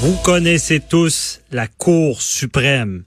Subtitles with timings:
[0.00, 3.02] Vous connaissez tous la Cour suprême,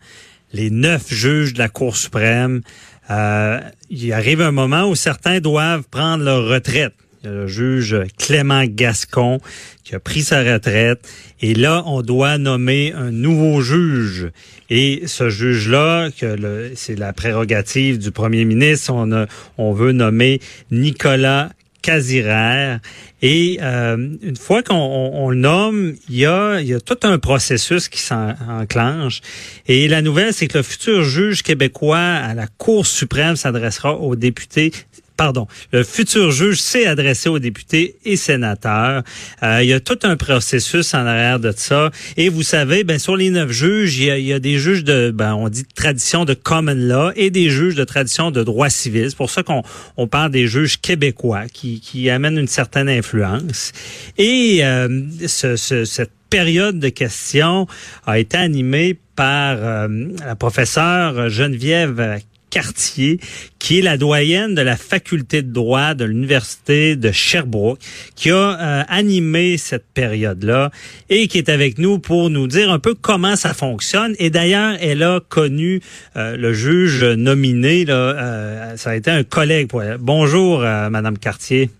[0.51, 2.62] les neuf juges de la Cour suprême.
[3.09, 6.94] Euh, il arrive un moment où certains doivent prendre leur retraite.
[7.24, 9.40] Le juge Clément Gascon
[9.86, 11.08] qui a pris sa retraite.
[11.40, 14.30] Et là, on doit nommer un nouveau juge.
[14.70, 20.41] Et ce juge-là, que c'est la prérogative du premier ministre, on, a, on veut nommer
[20.71, 21.52] Nicolas
[21.84, 22.79] Casiraire.
[23.21, 27.88] Et euh, une fois qu'on le nomme, il y a, y a tout un processus
[27.88, 29.21] qui s'enclenche.
[29.67, 34.16] Et la nouvelle, c'est que le futur juge québécois à la Cour suprême s'adressera aux
[34.16, 34.72] députés
[35.17, 39.03] pardon, le futur juge s'est adressé aux députés et sénateurs.
[39.44, 41.91] Euh, il y a tout un processus en arrière de ça.
[42.17, 45.34] Et vous savez, ben sur les neuf juges, il y a, des juges de, ben
[45.34, 49.09] on dit de tradition de common law et des juges de tradition de droit civil.
[49.09, 49.63] C'est pour ça qu'on
[49.98, 53.72] on parle des juges québécois qui, qui amènent une certaine influence.
[54.17, 57.67] Et euh, ce, ce, cette période de questions
[58.08, 59.88] a été animée par euh,
[60.25, 62.19] la professeure Geneviève
[62.54, 63.20] Cartier,
[63.58, 67.80] qui est la doyenne de la faculté de droit de l'Université de Sherbrooke,
[68.16, 70.70] qui a euh, animé cette période-là
[71.09, 74.14] et qui est avec nous pour nous dire un peu comment ça fonctionne.
[74.20, 75.81] Et d'ailleurs, elle a connu
[76.16, 77.86] euh, le juge nominé.
[77.90, 79.98] Euh, ça a été un collègue pour elle.
[79.98, 81.72] Bonjour, Madame Cartier.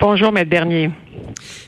[0.00, 0.90] Bonjour, Maître Bernier.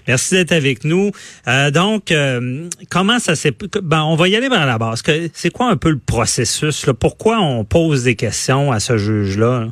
[0.07, 1.11] Merci d'être avec nous.
[1.49, 3.53] Euh, donc, euh, comment ça s'est...
[3.83, 5.03] Ben, on va y aller vers la base.
[5.33, 6.87] C'est quoi un peu le processus?
[6.87, 6.95] Là?
[6.95, 9.69] Pourquoi on pose des questions à ce juge-là?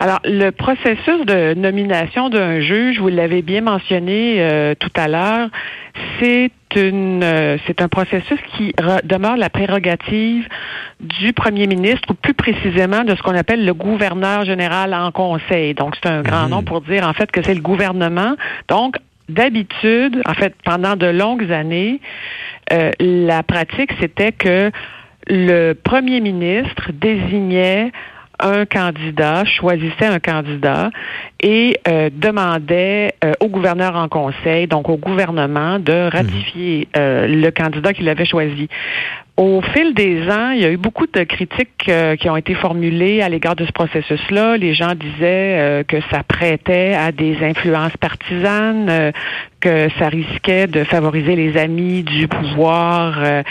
[0.00, 5.48] Alors, le processus de nomination d'un juge, vous l'avez bien mentionné euh, tout à l'heure,
[6.18, 8.72] c'est une, c'est un processus qui
[9.04, 10.48] demeure la prérogative
[11.02, 15.74] du premier ministre, ou plus précisément de ce qu'on appelle le gouverneur général en conseil.
[15.74, 16.50] Donc, c'est un grand mhm.
[16.50, 18.36] nom pour dire en fait que c'est le gouvernement.
[18.68, 18.96] Donc,
[19.28, 22.00] d'habitude, en fait, pendant de longues années,
[22.72, 24.70] euh, la pratique, c'était que
[25.28, 27.92] le premier ministre désignait
[28.42, 30.90] un candidat, choisissait un candidat
[31.40, 37.02] et euh, demandait euh, au gouverneur en conseil, donc au gouvernement, de ratifier mhm.
[37.02, 38.68] euh, le candidat qu'il avait choisi.
[39.36, 43.22] Au fil des ans, il y a eu beaucoup de critiques qui ont été formulées
[43.22, 44.58] à l'égard de ce processus-là.
[44.58, 49.12] Les gens disaient que ça prêtait à des influences partisanes,
[49.62, 53.42] que ça risquait de favoriser les amis du pouvoir euh,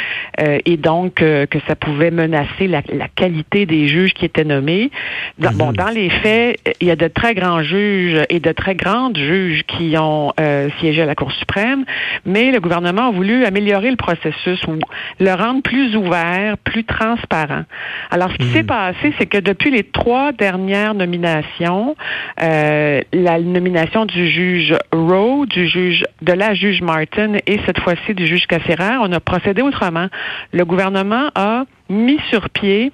[0.42, 2.82] euh, et donc euh, que ça pouvait menacer la,
[3.16, 4.92] qualité des juges qui étaient nommés.
[5.40, 5.76] Dans, Bon, mhm.
[5.76, 9.64] dans les faits, il y a de très grands juges et de très grandes juges
[9.68, 10.34] qui ont
[10.80, 11.86] siégé à la Cour suprême,
[12.26, 14.80] mais le gouvernement a voulu améliorer le processus ou
[15.20, 17.64] le rendre plus ouvert, plus transparent.
[18.10, 18.68] Alors, ce qui s'est mhm.
[18.68, 21.96] passé, c'est que depuis les trois dernières nominations,
[22.38, 28.28] la nomination du juge Rowe, du juge de la juge Martin et cette fois-ci du
[28.28, 30.08] juge Cassera, on a procédé autrement.
[30.54, 32.92] Le gouvernement a mis sur pied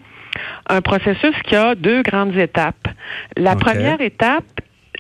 [0.70, 2.88] un processus qui a deux grandes étapes.
[3.36, 4.44] La première étape,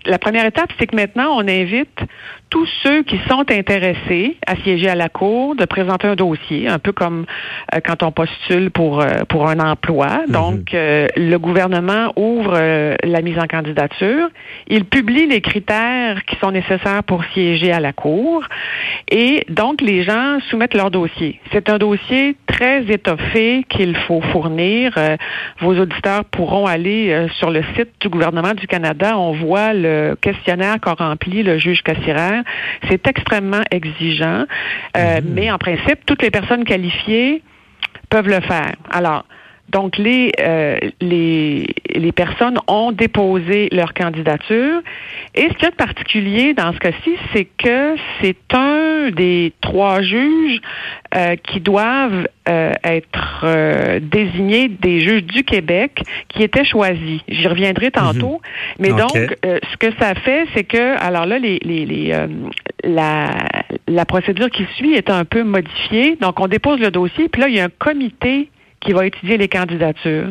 [0.06, 2.00] la première étape, c'est que maintenant, on invite
[2.50, 6.80] tous ceux qui sont intéressés à siéger à la Cour de présenter un dossier, un
[6.80, 7.26] peu comme
[7.74, 10.24] euh, quand on postule pour, euh, pour un emploi.
[10.28, 10.34] Mhm.
[10.34, 12.58] Donc, euh, le gouvernement ouvre
[13.04, 14.30] la mise en candidature.
[14.68, 18.44] Il publie les critères qui sont nécessaires pour siéger à la Cour.
[19.12, 21.40] Et donc, les gens soumettent leur dossier.
[21.52, 24.94] C'est un dossier très étoffé qu'il faut fournir.
[25.60, 29.18] vos auditeurs pourront aller sur le site du gouvernement du Canada.
[29.18, 32.37] On voit le questionnaire qu'a rempli le juge Cassirer
[32.90, 34.46] c'est extrêmement exigeant,
[34.96, 35.34] euh, mhm.
[35.34, 37.44] mais en principe, toutes les personnes qualifiées
[38.10, 38.74] peuvent le faire.
[38.92, 39.26] Alors,
[39.70, 44.82] donc, les, euh, les, les personnes ont déposé leur candidature.
[45.36, 49.52] Et ce qu'il y a de particulier dans ce cas-ci, c'est que c'est un des
[49.62, 50.62] trois juges
[51.16, 57.22] euh, qui doivent euh, être euh, désignés des juges du Québec qui étaient choisis.
[57.28, 58.40] J'y reviendrai tantôt.
[58.80, 58.80] Mhm.
[58.80, 62.26] Mais donc, ce que ça fait, c'est que, alors là, les, les, les
[62.84, 63.32] la,
[63.88, 66.18] la procédure qui suit est un peu modifiée.
[66.22, 68.50] Donc, on dépose le dossier, puis là, il y a un comité
[68.88, 70.30] qui va étudier les candidatures.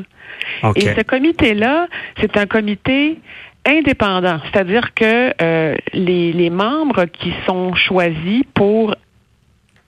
[0.75, 1.89] Et ce comité-là,
[2.19, 3.19] c'est un comité
[3.67, 8.95] indépendant, c'est-à-dire que euh, les, les membres qui sont choisis pour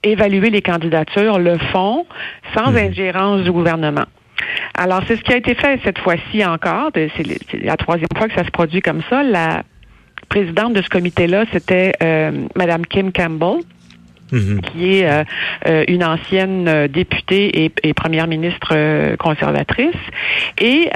[0.03, 2.05] évaluer les candidatures le font
[2.55, 2.77] sans mhm.
[2.77, 4.05] ingérence du gouvernement.
[4.77, 6.91] Alors, c'est ce qui a été fait cette fois-ci encore.
[6.93, 9.23] C'est la troisième fois que ça se produit comme ça.
[9.23, 9.63] La
[10.29, 13.63] présidente de ce comité-là, c'était euh, Madame Kim Campbell.
[14.31, 14.61] Mhm.
[14.61, 15.23] qui est euh,
[15.67, 19.95] euh, une ancienne euh, députée et, première ministre conservatrice.
[20.61, 20.89] Et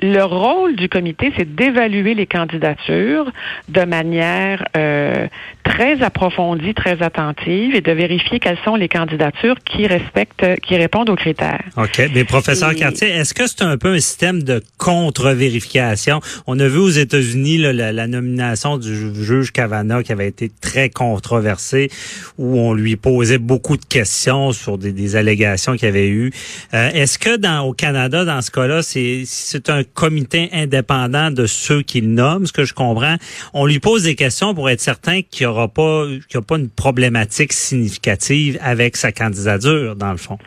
[0.00, 3.30] le rôle du comité, c'est d'évaluer les candidatures
[3.68, 5.26] de manière euh,
[5.64, 11.10] très approfondie, très attentive et de vérifier quelles sont les candidatures qui respectent, qui répondent
[11.10, 11.62] aux critères.
[11.76, 12.00] OK.
[12.14, 16.20] Mais professeur Cartier, est-ce que c'est un peu un système de contre-vérification?
[16.46, 20.90] On a vu aux États-Unis la, la, nomination du juge Kavanaugh qui avait été très
[20.90, 21.90] controversée,
[22.38, 26.32] où on lui posait beaucoup de questions sur des, des allégations qu'il y avait eu.
[26.72, 31.46] Euh, est-ce que dans au Canada, dans ce cas-là, c'est c'est un comité indépendant de
[31.46, 33.16] ceux qu'il nomme, ce que je comprends.
[33.52, 36.42] On lui pose des questions pour être certain qu'il n'y aura pas, qu'il n'y a
[36.42, 40.38] pas une problématique significative avec sa candidature, dans le fond.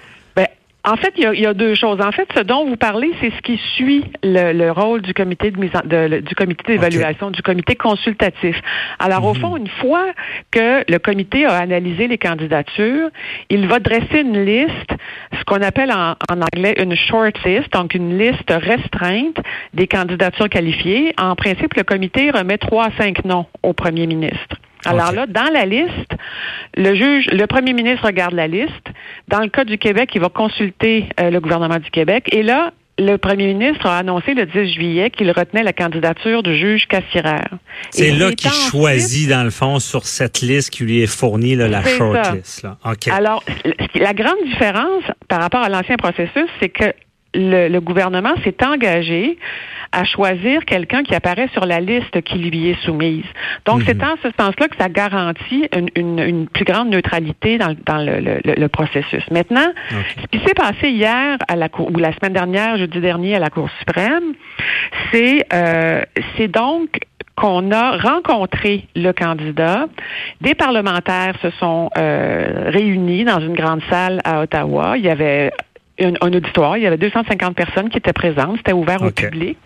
[0.83, 2.01] En fait, il y, a, deux choses.
[2.01, 5.59] En fait, ce dont vous parlez, c'est ce qui suit le, rôle du comité de
[5.59, 8.59] mise de, du comité d'évaluation, du comité consultatif.
[8.97, 9.39] Alors, au mhm.
[9.39, 10.07] fond, une fois
[10.49, 13.09] que le comité a analysé les candidatures,
[13.49, 14.91] il va dresser une liste,
[15.37, 19.37] ce qu'on appelle en, en, anglais une short list, donc une liste restreinte
[19.75, 21.13] des candidatures qualifiées.
[21.21, 24.57] En principe, le comité remet trois à cinq noms au premier ministre.
[24.85, 26.11] Alors là, dans la liste,
[26.75, 28.87] le juge, le premier ministre regarde la liste.
[29.27, 32.29] Dans le cas du Québec, il va consulter euh, le gouvernement du Québec.
[32.31, 36.57] Et là, le premier ministre a annoncé le 10 juillet qu'il retenait la candidature du
[36.57, 37.45] juge Cassirer.
[37.89, 41.83] C'est là qu'il choisit, dans le fond, sur cette liste qui lui est fournie, la
[41.83, 42.67] shortlist.
[43.11, 43.43] Alors,
[43.95, 46.93] la grande différence par rapport à l'ancien processus, c'est que
[47.33, 49.37] le, gouvernement s'est engagé
[49.91, 53.25] à choisir quelqu'un qui apparaît sur la liste qui lui est soumise.
[53.65, 54.09] Donc, c'est mhm.
[54.09, 59.23] en ce sens-là que ça garantit une, plus grande neutralité dans, le, processus.
[59.31, 63.35] Maintenant, ce qui s'est passé hier à la Cour, ou la semaine dernière, jeudi dernier,
[63.35, 64.33] à la Cour suprême,
[65.11, 66.01] c'est euh,
[66.37, 66.99] c'est donc
[67.35, 69.87] qu'on a rencontré le candidat.
[70.41, 74.97] Des parlementaires se sont euh, réunis dans une grande salle à Ottawa.
[74.97, 75.51] Il y avait
[76.05, 76.77] un, auditoire.
[76.77, 78.57] Il y avait 250 personnes qui étaient présentes.
[78.57, 79.57] C'était ouvert au public.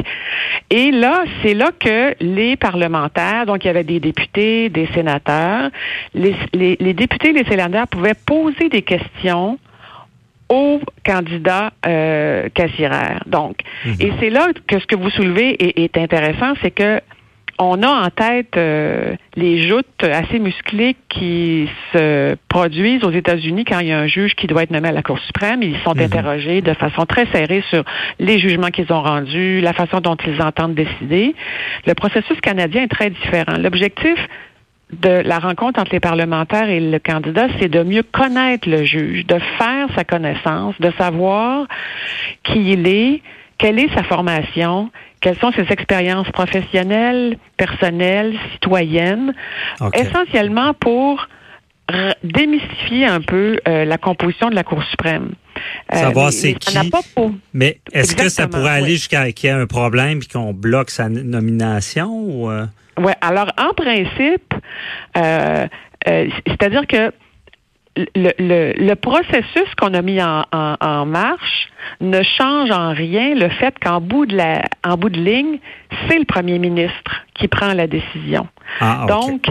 [0.70, 5.70] Et là, c'est là que les parlementaires, donc il y avait des députés, des sénateurs,
[6.14, 9.60] les, les, députés et les sénateurs pouvaient poser des questions
[10.50, 12.50] aux candidats euh,
[13.26, 13.96] Donc, mhm.
[14.00, 17.02] et c'est là que ce que vous soulevez est, est intéressant, c'est que
[17.58, 23.80] on a en tête euh, les joutes assez musclées qui se produisent aux États-Unis quand
[23.80, 25.64] il y a un juge qui doit être nommé à la Cour suprême.
[25.64, 26.02] Ils sont mhm.
[26.02, 27.84] interrogés de façon très serrée sur
[28.20, 31.34] les jugements qu'ils ont rendus, la façon dont ils entendent décider.
[31.86, 33.58] Le processus canadien est très différent.
[33.58, 34.18] L'objectif
[34.92, 39.26] de la rencontre entre les parlementaires et le candidat, c'est de mieux connaître le juge,
[39.26, 41.68] de faire sa connaissance, de savoir
[42.44, 43.22] qui il est,
[43.58, 44.92] quelle est sa formation,
[45.26, 49.34] quelles sont ses expériences professionnelles, personnelles, citoyennes,
[49.96, 51.28] essentiellement pour
[52.24, 55.32] démystifier un peu euh, la composition de la Cour suprême.
[55.92, 56.78] Euh, Savoir c'est qui.
[57.54, 60.92] Mais est-ce que ça pourrait aller jusqu'à qu'il y ait un problème et qu'on bloque
[60.92, 62.68] sa nomination ou euh?
[63.00, 63.16] Ouais.
[63.22, 64.54] Alors en principe,
[66.06, 67.12] c'est-à-dire que
[67.96, 71.70] le, processus qu'on a mis en, marche
[72.02, 75.60] ne change en rien le fait qu'en bout de la, en bout de ligne,
[76.08, 78.48] c'est le premier ministre qui prend la décision.
[78.80, 79.46] Ah, Donc,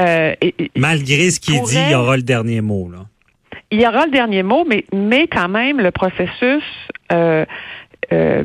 [0.00, 0.34] euh,
[0.76, 3.06] malgré ce qu'il dit, il y aura le dernier mot là.
[3.72, 6.64] Il y aura le dernier mot, mais mais quand même le processus.
[7.12, 7.44] Euh,
[8.12, 8.42] euh,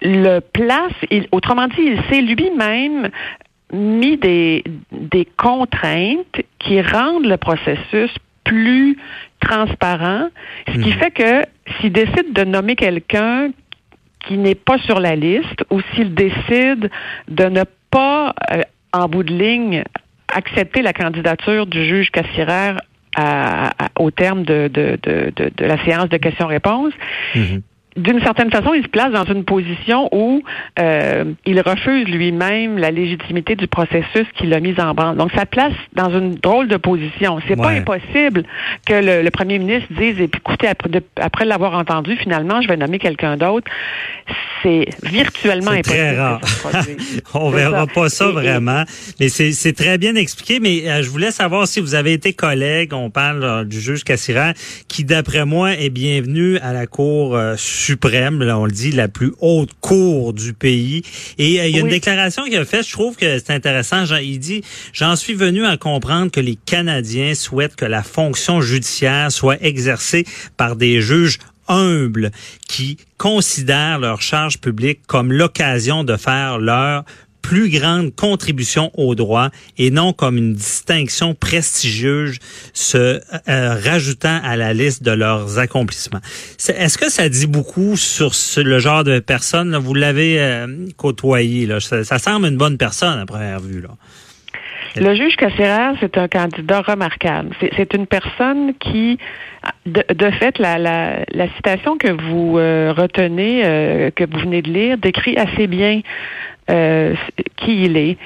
[0.00, 0.92] le place,
[1.32, 3.10] autrement dit, il s'est lui-même
[3.72, 4.62] mis des,
[4.92, 8.10] des contraintes qui rendent le processus
[8.48, 8.96] plus
[9.40, 10.28] transparent,
[10.66, 10.98] ce qui hmm.
[10.98, 11.42] fait que
[11.78, 13.50] s'il décide de nommer quelqu'un
[14.26, 16.90] qui n'est pas sur la liste ou s'il décide
[17.28, 18.62] de ne pas, euh,
[18.92, 19.84] en bout de ligne,
[20.34, 22.76] accepter la candidature du juge Cassirer
[23.98, 24.70] au terme de,
[25.58, 26.92] la séance de questions-réponses,
[27.34, 27.58] hmm
[27.98, 30.42] d'une certaine façon, il se place dans une position où
[30.78, 35.16] euh, il refuse lui-même la légitimité du processus qu'il a mis en branle.
[35.16, 37.38] Donc, ça place dans une drôle de position.
[37.48, 38.44] C'est pas impossible
[38.86, 40.90] que le, premier ministre dise, et puis écoutez, après,
[41.20, 43.70] après l'avoir entendu, finalement, je vais nommer quelqu'un d'autre.
[44.62, 45.96] C'est virtuellement impossible.
[45.96, 46.40] Très rare.
[47.34, 48.84] On verra pas ça vraiment.
[49.20, 50.60] Mais c'est très bien expliqué.
[50.60, 52.92] Mais euh, je voulais savoir si vous avez été collègue.
[52.92, 54.52] On parle euh, du juge Cassiran,
[54.88, 57.38] qui, d'après moi, est bienvenu à la Cour
[57.88, 61.02] suprême, là, on le dit, la plus haute cour du pays.
[61.38, 64.04] Et euh, il y a une déclaration qu'il a faite, je trouve que c'est intéressant.
[64.16, 69.32] Il dit, j'en suis venu à comprendre que les Canadiens souhaitent que la fonction judiciaire
[69.32, 70.26] soit exercée
[70.58, 72.30] par des juges humbles
[72.68, 77.04] qui considèrent leur charge publique comme l'occasion de faire leur
[77.42, 82.38] plus grande contribution au droit et non comme une distinction prestigieuse
[82.72, 86.20] se euh, rajoutant à la liste de leurs accomplissements.
[86.68, 89.76] Est-ce que ça dit beaucoup sur le genre de personne?
[89.76, 90.66] Vous l'avez euh,
[90.96, 91.66] côtoyé.
[91.66, 91.80] Là.
[91.80, 93.80] Ça, semble une bonne personne à première vue.
[93.80, 93.90] Là.
[94.96, 97.50] Le juge Casseraire, c'est un candidat remarquable.
[97.76, 99.18] C'est une personne qui,
[99.86, 101.24] de, fait, la,
[101.56, 106.00] citation que vous euh, retenez, euh, que vous venez de lire, décrit assez bien
[106.70, 107.14] euh,
[107.56, 108.16] qui il est.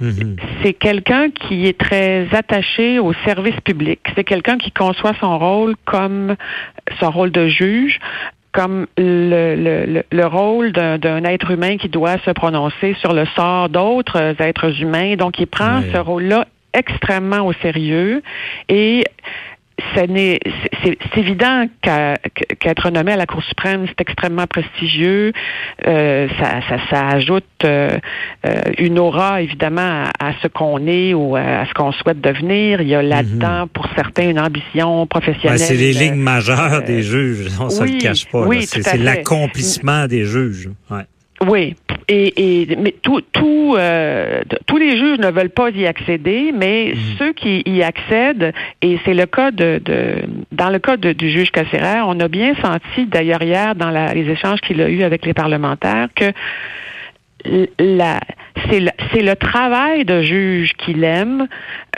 [0.00, 0.38] Mm-hmm.
[0.62, 4.00] C'est quelqu'un qui est très attaché au service public.
[4.14, 6.36] C'est quelqu'un qui conçoit son rôle comme
[6.98, 8.00] son rôle de juge,
[8.52, 13.68] comme le, le, le rôle d'un être humain qui doit se prononcer sur le sort
[13.68, 15.16] d'autres êtres humains.
[15.16, 18.22] Donc, il prend ce rôle-là extrêmement au sérieux
[18.68, 19.04] et
[19.94, 25.32] c'est évident qu'être nommé à la Cour suprême, c'est extrêmement prestigieux.
[25.86, 27.98] Euh, ça, ça, ça, ajoute euh,
[28.46, 32.80] euh, une aura, évidemment, à, ce qu'on est ou à ce qu'on souhaite devenir.
[32.80, 33.68] Il y a là-dedans, mhm.
[33.68, 35.58] pour certains, une ambition professionnelle.
[35.58, 38.46] c'est les lignes majeures des juges, on ne se le cache pas.
[38.46, 40.68] Oui, c'est l'accomplissement des juges.
[40.90, 41.04] Ouais.
[41.48, 41.74] Oui,
[42.08, 46.92] et, et mais tout, tout, euh, tous les juges ne veulent pas y accéder, mais
[46.94, 47.00] mhm.
[47.18, 50.16] ceux qui y accèdent, et c'est le cas de, de,
[50.52, 54.28] dans le cas du juge Casseraire, on a bien senti d'ailleurs hier dans la, les
[54.28, 56.30] échanges qu'il a eu avec les parlementaires que
[57.78, 58.20] la,
[58.68, 61.48] c'est le, c'est le travail de juge qu'il aime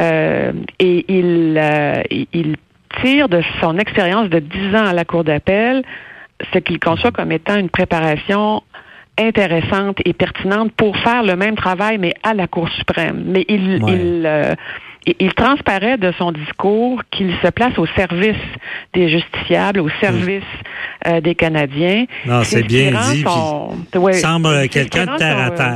[0.00, 2.56] euh, et il, euh, il
[3.02, 5.82] tire de son expérience de dix ans à la cour d'appel
[6.52, 8.62] ce qu'il conçoit comme étant une préparation
[9.18, 13.24] intéressante et pertinente pour faire le même travail, mais à la Cour suprême.
[13.26, 14.54] Mais il, il, euh,
[15.18, 18.36] il transparaît de son discours qu'il se place au service
[18.92, 20.44] des justiciables, au service
[21.06, 22.04] euh, des Canadiens.
[22.26, 23.22] Non, c'est bien dit.
[23.22, 25.66] Son, ouais, semble quelqu'un de terre à terre.